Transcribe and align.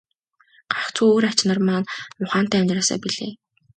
Гагцхүү 0.73 1.09
үр 1.15 1.25
ач 1.31 1.39
нар 1.47 1.59
минь 1.67 1.89
ухаантай 2.23 2.59
амьдраасай 2.61 2.97
билээ. 3.03 3.31